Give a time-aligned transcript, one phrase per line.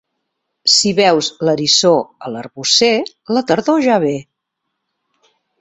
[0.75, 1.91] Si veus l'eriçó
[2.29, 2.91] a l'arbocer,
[3.39, 4.19] la tardor ja ve.